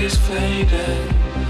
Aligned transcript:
is 0.00 0.16
fading. 0.16 1.45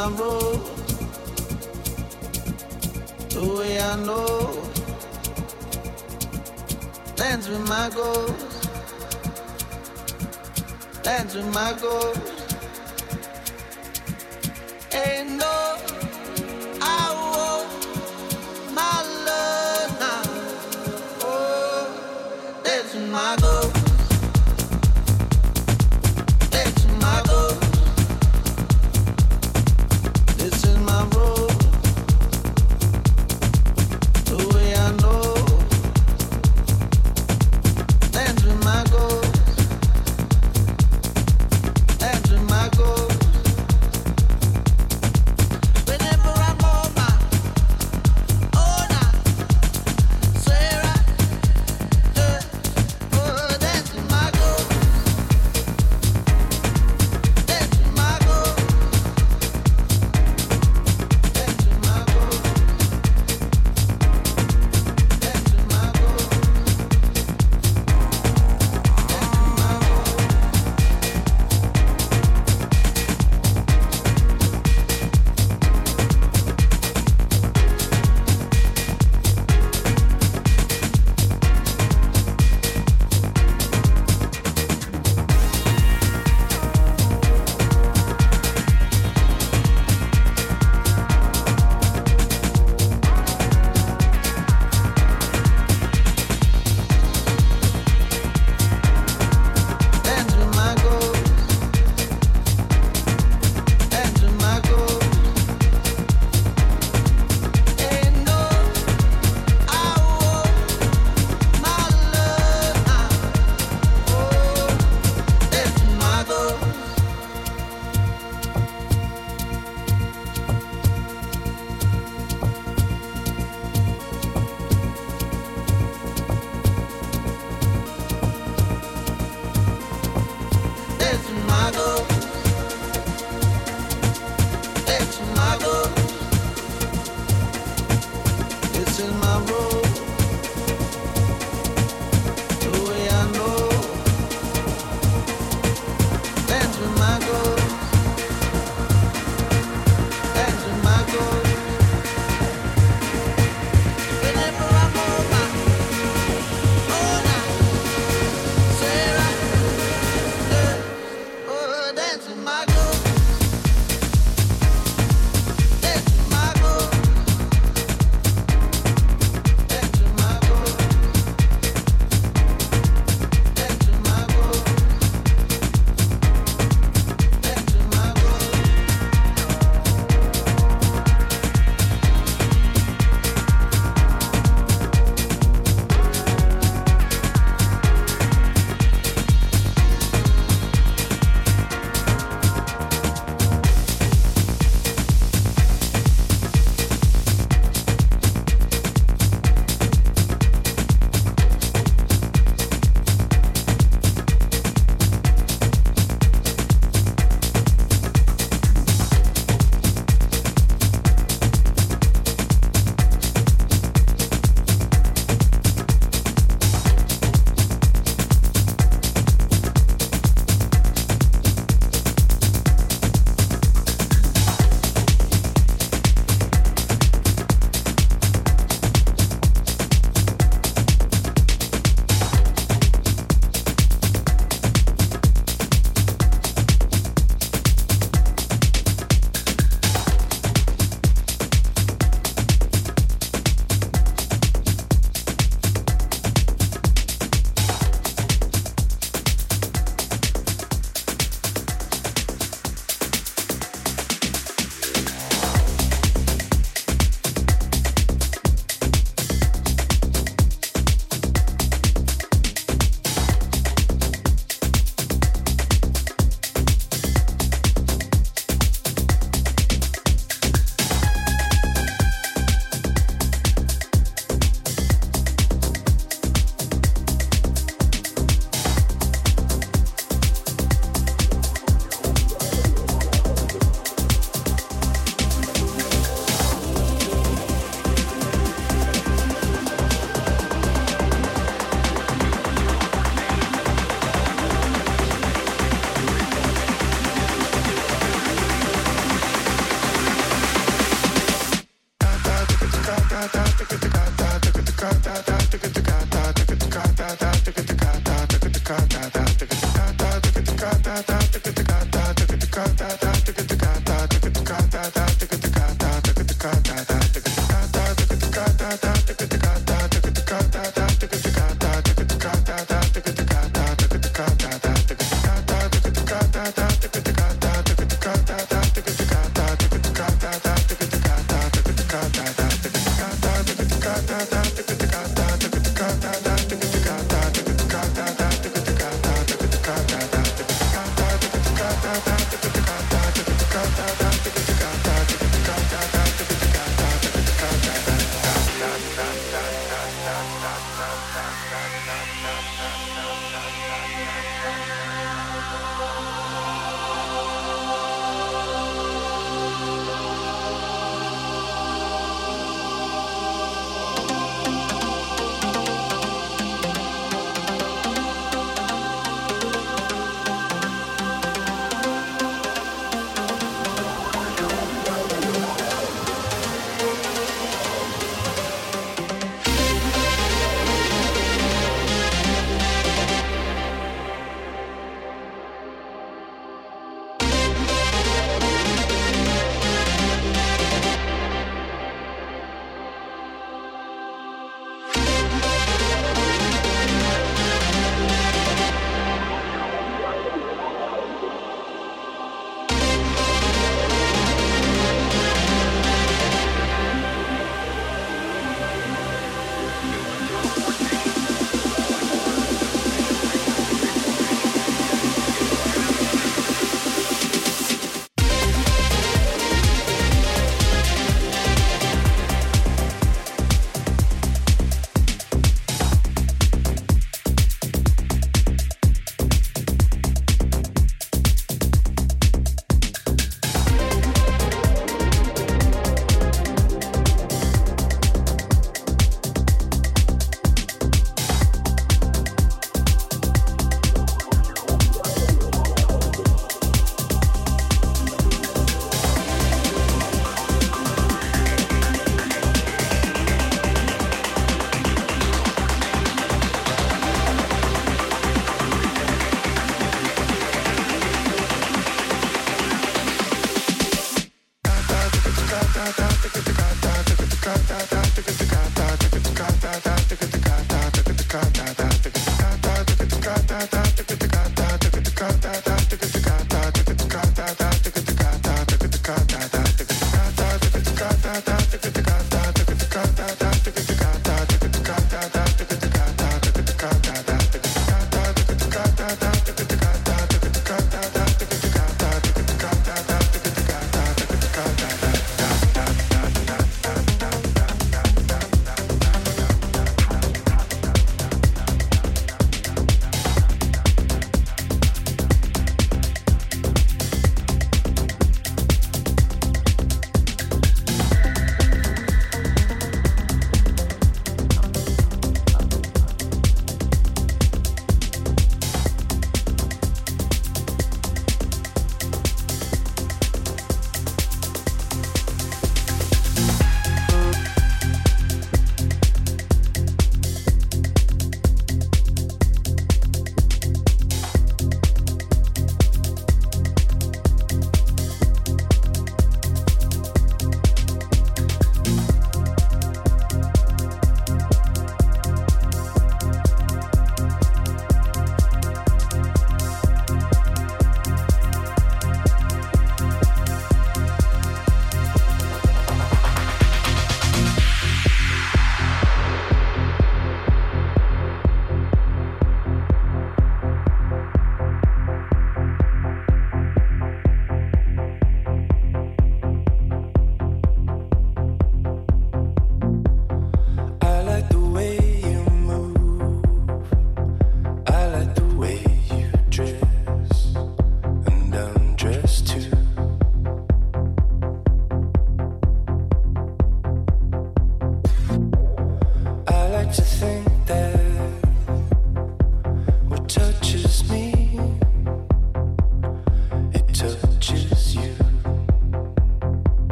my 0.00 0.08
road. 0.16 0.60
The 3.34 3.44
way 3.58 3.78
I 3.80 3.96
know 4.06 4.62
lands 7.18 7.48
with 7.50 7.68
my 7.68 7.90
goals, 7.94 8.68
lands 11.04 11.34
with 11.34 11.54
my 11.54 11.72
goals. 11.82 12.09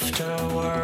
The 0.00 0.06
afterworld. 0.06 0.83